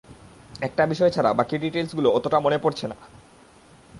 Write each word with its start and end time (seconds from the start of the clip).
একটা 0.61 0.83
বিষয় 0.85 1.09
ছাড়া 1.09 1.31
বাকি 1.33 1.55
ডিটেইলসগুলো 1.57 2.07
অতোটা 2.11 2.37
মনে 2.39 2.57
পড়ছে 2.57 2.85
না! 2.87 2.95